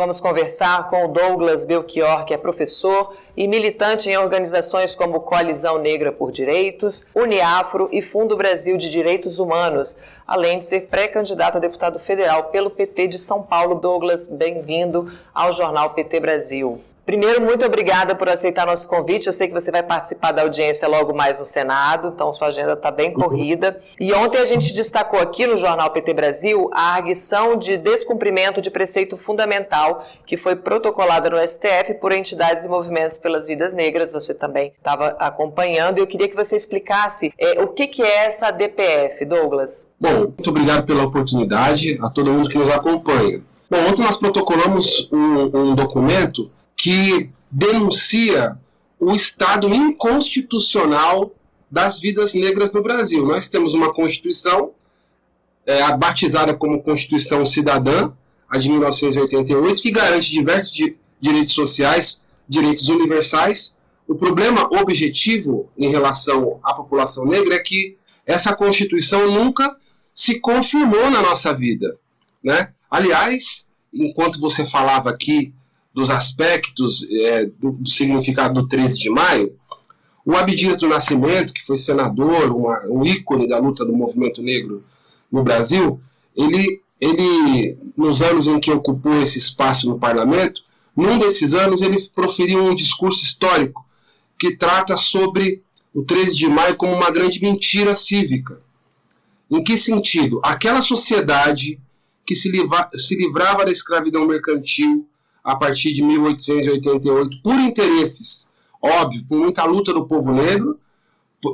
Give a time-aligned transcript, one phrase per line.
[0.00, 5.76] Vamos conversar com o Douglas Belchior, que é professor e militante em organizações como Coalizão
[5.76, 11.60] Negra por Direitos, Uniafro e Fundo Brasil de Direitos Humanos, além de ser pré-candidato a
[11.60, 13.74] deputado federal pelo PT de São Paulo.
[13.74, 16.80] Douglas, bem-vindo ao Jornal PT Brasil.
[17.10, 19.26] Primeiro, muito obrigada por aceitar nosso convite.
[19.26, 22.74] Eu sei que você vai participar da audiência logo mais no Senado, então sua agenda
[22.74, 23.80] está bem corrida.
[23.98, 28.70] E ontem a gente destacou aqui no Jornal PT Brasil a arguição de descumprimento de
[28.70, 34.12] preceito fundamental que foi protocolada no STF por entidades e movimentos pelas vidas negras.
[34.12, 38.26] Você também estava acompanhando e eu queria que você explicasse é, o que, que é
[38.26, 39.90] essa DPF, Douglas.
[39.98, 43.42] Bom, muito obrigado pela oportunidade a todo mundo que nos acompanha.
[43.68, 46.48] Bom, ontem nós protocolamos um, um documento
[46.80, 48.58] que denuncia
[48.98, 51.30] o estado inconstitucional
[51.70, 53.26] das vidas negras no Brasil.
[53.26, 54.72] Nós temos uma Constituição
[55.66, 58.12] é, batizada como Constituição Cidadã,
[58.48, 63.76] a de 1988, que garante diversos di direitos sociais, direitos universais.
[64.08, 69.76] O problema objetivo em relação à população negra é que essa Constituição nunca
[70.14, 71.98] se confirmou na nossa vida.
[72.42, 72.72] Né?
[72.90, 75.52] Aliás, enquanto você falava aqui
[75.92, 79.52] dos aspectos é, do, do, significado do 13 de maio,
[80.24, 84.84] o Abdias do Nascimento, que foi senador, uma, um ícone da luta do movimento negro
[85.30, 86.00] no Brasil,
[86.36, 90.62] ele, ele, nos anos em que ocupou esse espaço no parlamento,
[90.96, 93.84] num desses anos ele proferiu um discurso histórico
[94.38, 95.62] que trata sobre
[95.94, 98.60] o 13 de maio como uma grande mentira cívica.
[99.50, 100.40] Em que sentido?
[100.44, 101.80] Aquela sociedade
[102.24, 105.06] que se, livra, se livrava da escravidão mercantil,
[105.42, 108.52] a partir de 1888 por interesses,
[108.82, 110.78] óbvio, por muita luta do povo negro,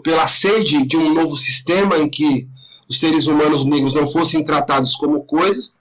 [0.02, 2.48] pela sede de um novo sistema em que
[2.88, 5.76] os seres humanos negros não fossem tratados como coisas,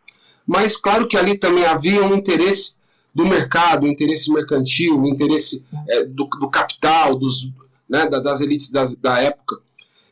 [0.45, 2.75] mas claro que ali também havia um interesse
[3.13, 7.49] do mercado, um interesse mercantil, um interesse é, do, do, capital, dos,
[7.89, 9.57] né, das elites das, da época.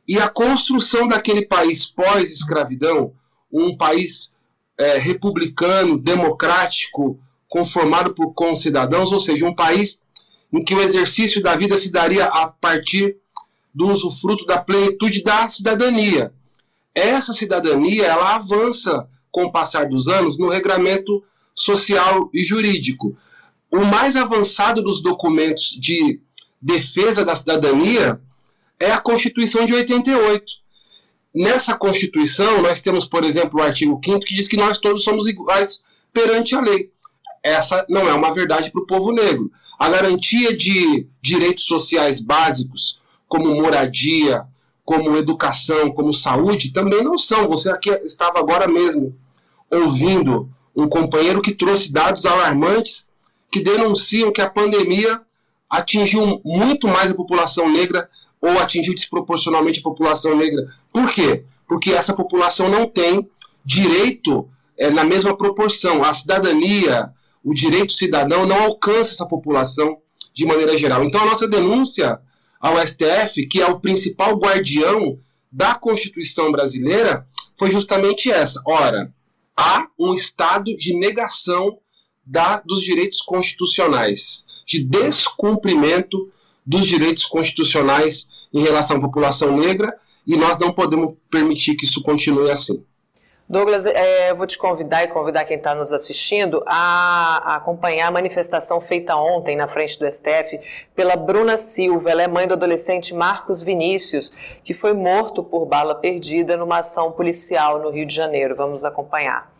[0.07, 3.13] E a construção daquele país pós-escravidão,
[3.51, 4.33] um país
[4.77, 7.19] é, republicano, democrático,
[7.53, 10.01] conformado por concidadãos, ou seja, um país
[10.51, 13.17] em que o exercício da vida se daria a partir
[13.71, 16.33] do usufruto da plenitude da cidadania.
[16.95, 23.15] Essa cidadania ela avança com o passar dos anos no regramento social e jurídico.
[23.71, 26.19] O mais avançado dos documentos de
[26.59, 28.19] defesa da cidadania
[28.79, 30.53] é a Constituição de 88.
[31.35, 35.27] Nessa Constituição, nós temos, por exemplo, o artigo 5 que diz que nós todos somos
[35.27, 36.91] iguais perante a lei
[37.43, 39.51] essa não é uma verdade para o povo negro.
[39.77, 44.47] A garantia de direitos sociais básicos, como moradia,
[44.85, 47.47] como educação, como saúde, também não são.
[47.49, 49.15] Você aqui estava agora mesmo
[49.69, 53.11] ouvindo um companheiro que trouxe dados alarmantes
[53.51, 55.21] que denunciam que a pandemia
[55.69, 58.09] atingiu muito mais a população negra
[58.41, 60.67] ou atingiu desproporcionalmente a população negra.
[60.91, 61.43] Por quê?
[61.67, 63.29] Porque essa população não tem
[63.63, 66.03] direito é, na mesma proporção.
[66.03, 67.11] A cidadania,
[67.43, 69.97] o direito cidadão não alcança essa população
[70.33, 71.03] de maneira geral.
[71.03, 72.19] Então, a nossa denúncia
[72.59, 75.19] ao STF, que é o principal guardião
[75.51, 78.61] da Constituição brasileira, foi justamente essa.
[78.65, 79.13] Ora,
[79.55, 81.77] há um estado de negação
[82.25, 86.31] da, dos direitos constitucionais, de descumprimento
[86.65, 89.93] dos direitos constitucionais em relação à população negra,
[90.25, 92.83] e nós não podemos permitir que isso continue assim.
[93.53, 98.07] Douglas, é, eu vou te convidar e convidar quem está nos assistindo a, a, acompanhar
[98.07, 100.59] a manifestação feita ontem na frente do STF
[100.95, 102.09] pela Bruna Silva.
[102.09, 107.11] Ela é mãe do adolescente Marcos Vinícius, que foi morto por bala perdida numa ação
[107.11, 108.55] policial no Rio de Janeiro.
[108.55, 109.53] Vamos acompanhar.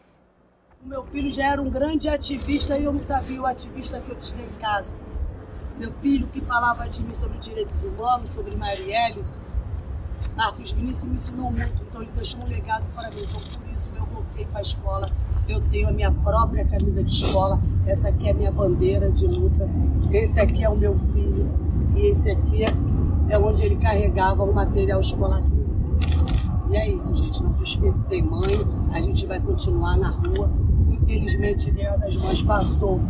[0.84, 4.10] O meu filho já era um grande ativista e eu não sabia o ativista que
[4.10, 4.96] eu tinha em casa.
[5.78, 9.24] Meu filho que falava de mim sobre direitos humanos, sobre Marielle,
[10.36, 13.22] Marcos Vinícius me ensinou muito, então ele deixou um legado para mim.
[13.22, 15.12] Então, por isso, eu voltei para a escola.
[15.48, 17.60] Eu tenho a minha própria camisa de escola.
[17.86, 19.70] Essa aqui é a minha bandeira de luta.
[20.12, 21.50] Esse aqui é o meu filho.
[21.96, 22.64] E esse aqui
[23.30, 25.44] é onde ele carregava o material escolar.
[26.70, 27.44] E é isso, gente.
[27.44, 28.42] Nossos filhos têm mãe.
[28.92, 30.50] A gente vai continuar na rua.
[30.90, 33.02] Infelizmente, Guerra das Mães passou.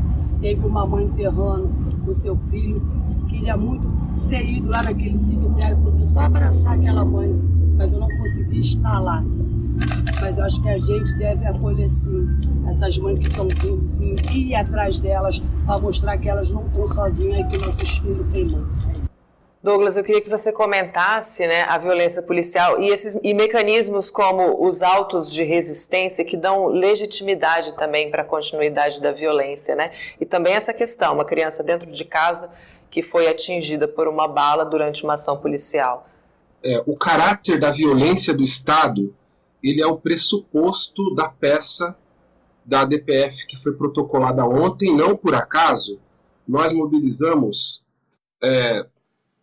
[0.41, 1.69] Teve uma mãe enterrando
[2.07, 2.81] o seu filho.
[3.29, 3.87] Queria muito
[4.27, 7.29] ter ido lá naquele cemitério, porque só abraçar aquela mãe,
[7.75, 9.23] mas eu não consegui estar lá.
[10.21, 12.27] Mas eu acho que a gente deve acolher sim
[12.67, 16.87] essas mães que estão vindo, sim, ir atrás delas para mostrar que elas não estão
[16.87, 18.63] sozinhas e que nossos filhos têm mãe.
[19.63, 24.61] Douglas, eu queria que você comentasse né, a violência policial e, esses, e mecanismos como
[24.61, 29.73] os autos de resistência que dão legitimidade também para a continuidade da violência.
[29.73, 29.91] Né?
[30.19, 32.49] E também essa questão, uma criança dentro de casa
[32.93, 36.07] que foi atingida por uma bala durante uma ação policial.
[36.61, 39.15] É, o caráter da violência do Estado
[39.63, 41.97] ele é o pressuposto da peça
[42.63, 45.99] da DPF que foi protocolada ontem, não por acaso,
[46.47, 47.83] nós mobilizamos
[48.43, 48.85] é,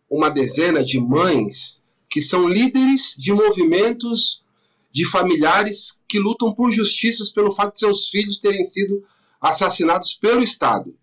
[0.09, 4.45] uma dezena de mães que são líderes de movimentos
[4.93, 9.03] de familiares que lutam por justiças pelo fato de seus filhos terem sido
[9.41, 10.95] assassinados pelo Estado,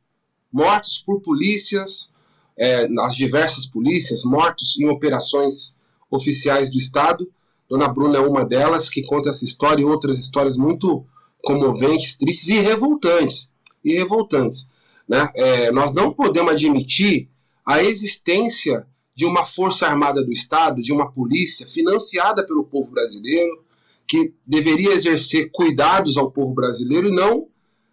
[0.50, 2.16] mortos por polícias,
[2.58, 5.78] é, nas diversas polícias, mortos em operações
[6.10, 7.30] oficiais do Estado.
[7.68, 11.06] Dona Bruna é uma delas que conta essa história e outras histórias muito
[11.42, 13.52] comoventes, tristes e revoltantes.
[13.84, 14.70] E revoltantes.
[15.08, 15.30] Né?
[15.34, 17.28] É, nós não podemos admitir
[17.64, 23.62] a existência de uma força armada do Estado, de uma polícia financiada pelo povo brasileiro,
[24.06, 27.46] que deveria exercer cuidados ao povo brasileiro e não,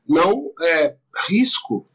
[0.08, 0.96] não é,
[1.28, 1.86] risco,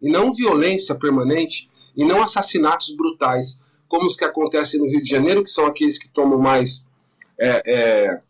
[0.00, 5.10] e não violência permanente, e não assassinatos brutais, como os que acontecem no Rio de
[5.10, 6.86] Janeiro, que são aqueles que tomam mais.
[7.38, 8.20] É, é,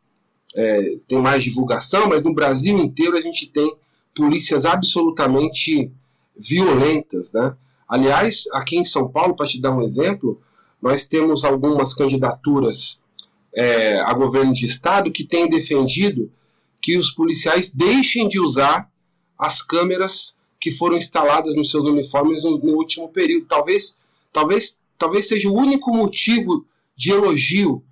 [0.55, 3.73] é, tem mais divulgação, mas no Brasil inteiro a gente tem
[4.15, 5.91] polícias absolutamente
[6.37, 7.55] violentas, né?
[7.89, 10.41] Aliás, aqui em São Paulo, para te dar um exemplo,
[10.81, 13.01] nós temos algumas candidaturas
[13.55, 16.31] é, a governo de estado que têm defendido
[16.81, 18.89] que os policiais deixem de usar
[19.39, 23.47] as câmeras que foram instaladas nos seus uniformes no, no último período.
[23.47, 23.99] Talvez,
[24.33, 26.67] talvez, talvez seja o único motivo
[26.97, 27.83] de elogio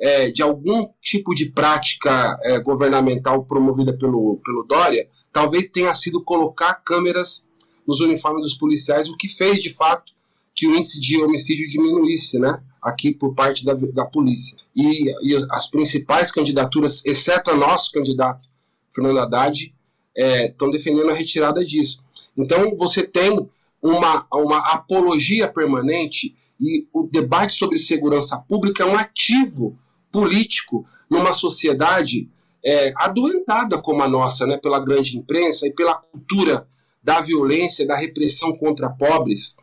[0.00, 6.22] é, de algum tipo de prática é, governamental promovida pelo, pelo Dória, talvez tenha sido
[6.22, 7.46] colocar câmeras
[7.86, 10.12] nos uniformes dos policiais, o que fez de fato
[10.54, 12.60] que o índice de homicídio diminuísse, né?
[12.82, 14.56] Aqui por parte da, da polícia.
[14.74, 18.48] E, e as principais candidaturas, exceto a nosso candidato,
[18.92, 19.72] Fernando Haddad,
[20.16, 22.04] estão é, defendendo a retirada disso.
[22.38, 23.36] Então você tem
[23.82, 29.78] uma, uma apologia permanente e o debate sobre segurança pública é um ativo
[30.10, 32.28] político numa sociedade
[32.64, 36.66] é, adoentada como a nossa, né, pela grande imprensa e pela cultura
[37.02, 39.56] da violência, da repressão contra pobres.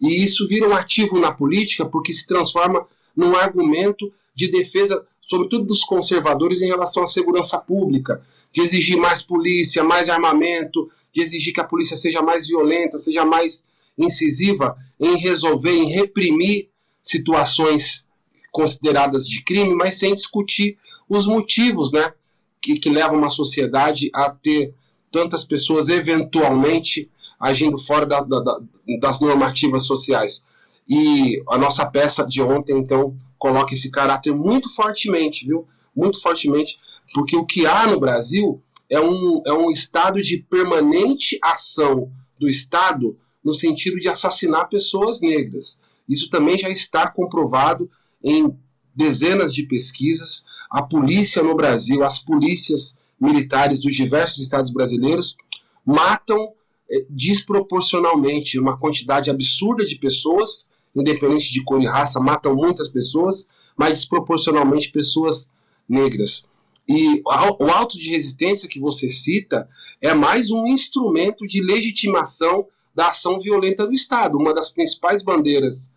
[0.00, 5.64] E isso vira um ativo na política porque se transforma num argumento de defesa, sobretudo
[5.64, 8.20] dos conservadores, em relação à segurança pública,
[8.52, 13.24] de exigir mais polícia, mais armamento, de exigir que a polícia seja mais violenta, seja
[13.24, 13.64] mais
[13.96, 16.68] incisiva em resolver, em reprimir
[17.00, 18.08] situações
[18.50, 20.76] consideradas de crime, mas sem discutir
[21.08, 22.12] os motivos né,
[22.60, 24.74] que, que levam uma sociedade a ter
[25.12, 28.58] tantas pessoas eventualmente agindo fora da, da,
[28.98, 30.44] das normativas sociais.
[30.88, 35.66] E a nossa peça de ontem, então, coloca esse caráter muito fortemente, viu?
[35.96, 36.78] Muito fortemente,
[37.12, 42.48] porque o que há no Brasil é um, é um estado de permanente ação do
[42.48, 45.80] Estado no sentido de assassinar pessoas negras.
[46.08, 47.90] Isso também já está comprovado
[48.22, 48.54] em
[48.94, 50.44] dezenas de pesquisas.
[50.70, 55.36] A polícia no Brasil, as polícias militares dos diversos estados brasileiros
[55.84, 56.52] matam
[56.90, 63.48] é, desproporcionalmente uma quantidade absurda de pessoas, independente de cor e raça, matam muitas pessoas,
[63.76, 65.50] mas desproporcionalmente pessoas
[65.88, 66.44] negras.
[66.88, 69.68] E o auto de resistência que você cita
[70.00, 75.94] é mais um instrumento de legitimação da ação violenta do Estado, uma das principais bandeiras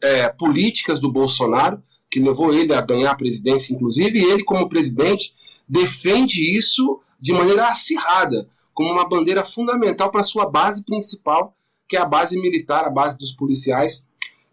[0.00, 1.80] é, políticas do Bolsonaro,
[2.10, 5.32] que levou ele a ganhar a presidência, inclusive, e ele, como presidente,
[5.68, 11.56] defende isso de maneira acirrada, como uma bandeira fundamental para sua base principal,
[11.88, 14.06] que é a base militar, a base dos policiais,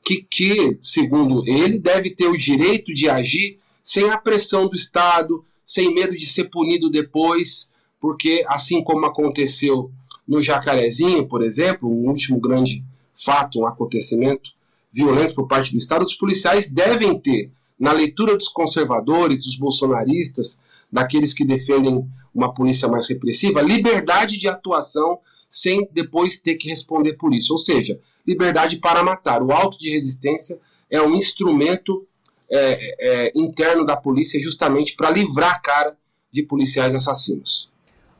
[0.09, 5.45] que, que, segundo ele, deve ter o direito de agir sem a pressão do Estado,
[5.63, 9.91] sem medo de ser punido depois, porque, assim como aconteceu
[10.27, 14.51] no Jacarezinho, por exemplo, um último grande fato, um acontecimento
[14.91, 20.59] violento por parte do Estado, os policiais devem ter, na leitura dos conservadores, dos bolsonaristas,
[20.91, 25.19] daqueles que defendem uma polícia mais repressiva, liberdade de atuação
[25.49, 27.53] sem depois ter que responder por isso.
[27.53, 29.41] Ou seja, liberdade para matar.
[29.41, 30.59] O auto de resistência
[30.89, 32.05] é um instrumento
[32.51, 35.97] é, é, interno da polícia justamente para livrar a cara
[36.31, 37.71] de policiais assassinos.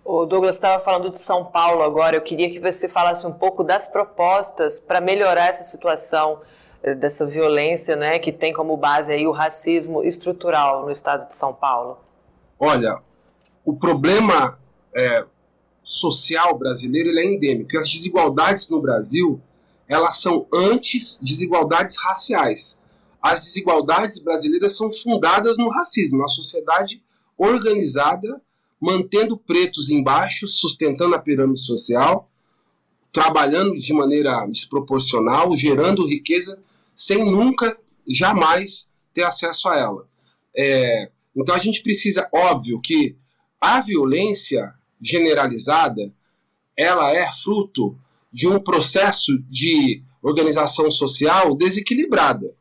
[0.04, 2.16] O Douglas estava falando de São Paulo agora.
[2.16, 6.42] Eu queria que você falasse um pouco das propostas para melhorar essa situação
[6.82, 11.36] eh, dessa violência, né, que tem como base aí o racismo estrutural no estado de
[11.36, 12.00] São Paulo.
[12.60, 13.00] Olha,
[13.70, 14.58] o problema
[14.96, 15.26] é,
[15.84, 17.78] social brasileiro ele é endêmico.
[17.78, 19.40] As desigualdades no Brasil
[19.88, 22.82] elas são antes desigualdades raciais.
[23.22, 27.04] As desigualdades brasileiras são fundadas no racismo, na sociedade
[27.38, 28.42] organizada,
[28.80, 32.30] mantendo pretos embaixo, sustentando a pirâmide social,
[33.12, 36.60] trabalhando de maneira desproporcional, gerando riqueza,
[36.96, 40.08] sem nunca, jamais ter acesso a ela.
[40.56, 43.16] É, então a gente precisa, óbvio, que
[43.60, 46.14] a violência generalizada
[46.76, 47.98] ela é fruto
[48.32, 52.54] de um processo de organização social desequilibrada.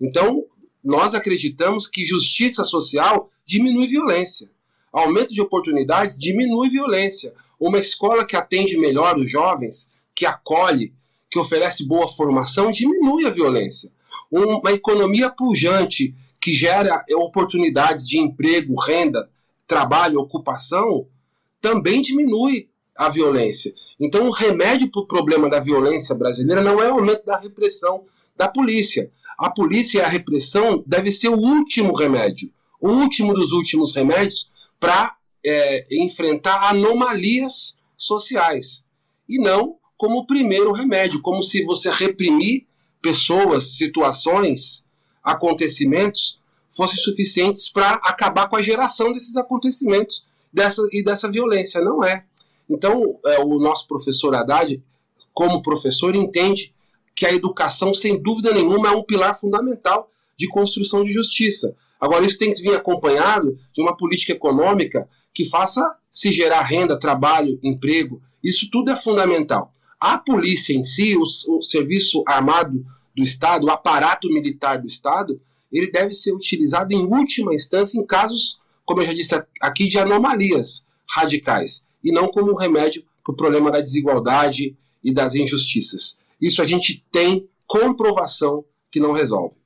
[0.00, 0.44] Então,
[0.82, 4.50] nós acreditamos que justiça social diminui violência.
[4.92, 7.32] Aumento de oportunidades diminui violência.
[7.58, 10.92] Uma escola que atende melhor os jovens, que acolhe,
[11.30, 13.92] que oferece boa formação, diminui a violência.
[14.30, 19.30] Uma economia pujante que gera oportunidades de emprego, renda,
[19.72, 21.06] trabalho, ocupação,
[21.58, 23.72] também diminui a violência.
[23.98, 28.04] Então, o remédio para o problema da violência brasileira não é o aumento da repressão
[28.36, 29.10] da polícia.
[29.38, 34.50] A polícia e a repressão deve ser o último remédio, o último dos últimos remédios
[34.78, 38.84] para é, enfrentar anomalias sociais.
[39.26, 42.66] E não como o primeiro remédio, como se você reprimir
[43.00, 44.84] pessoas, situações,
[45.24, 46.41] acontecimentos
[46.74, 51.80] fossem suficientes para acabar com a geração desses acontecimentos dessa, e dessa violência.
[51.80, 52.24] Não é.
[52.68, 54.82] Então, é, o nosso professor Haddad,
[55.32, 56.74] como professor, entende
[57.14, 61.76] que a educação, sem dúvida nenhuma, é um pilar fundamental de construção de justiça.
[62.00, 66.98] Agora, isso tem que vir acompanhado de uma política econômica que faça se gerar renda,
[66.98, 68.20] trabalho, emprego.
[68.42, 69.72] Isso tudo é fundamental.
[70.00, 75.40] A polícia em si, o, o serviço armado do Estado, o aparato militar do Estado,
[75.72, 79.98] ele deve ser utilizado em última instância em casos, como eu já disse aqui, de
[79.98, 86.18] anomalias radicais e não como um remédio para o problema da desigualdade e das injustiças.
[86.40, 89.62] Isso a gente tem comprovação que não resolve.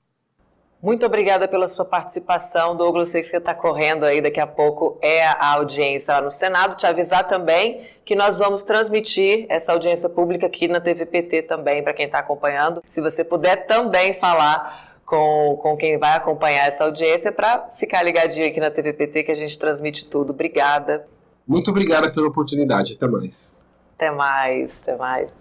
[0.83, 3.09] Muito obrigada pela sua participação, Douglas.
[3.09, 6.77] Sei que você está correndo aí, daqui a pouco é a audiência lá no Senado.
[6.77, 11.95] Te avisar também que nós vamos transmitir essa audiência pública aqui na TVPT também, para
[11.95, 12.83] quem está acompanhando.
[12.87, 18.49] Se você puder também falar com, com quem vai acompanhar essa audiência, para ficar ligadinho
[18.49, 20.31] aqui na TVPT, que a gente transmite tudo.
[20.31, 21.07] Obrigada.
[21.47, 22.95] Muito obrigada pela oportunidade.
[22.95, 23.57] Até mais.
[23.95, 25.33] Até mais, até mais.